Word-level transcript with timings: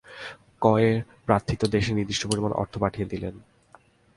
ক 0.61 0.65
এর 0.87 0.95
প্রার্থিত 1.25 1.61
দেশে 1.65 1.91
নির্দিষ্ট 1.93 2.23
পরিমাণ 2.27 2.51
অর্থ 2.51 2.73
পাঠিয়ে 2.77 3.09
দিলেন। 3.11 3.35